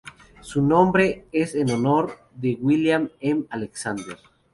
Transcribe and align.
Su 0.41 0.63
nombre 0.63 1.25
es 1.31 1.53
en 1.53 1.69
honor 1.69 2.17
de 2.33 2.57
William 2.59 3.11
M. 3.19 3.43
Alexander. 3.51 4.17